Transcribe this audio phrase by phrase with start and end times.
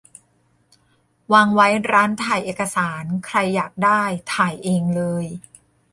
[1.33, 4.01] วางไว้ร้านถ่ายเอกสาร ใครอยากได้
[4.35, 5.25] ถ่ายเองเลย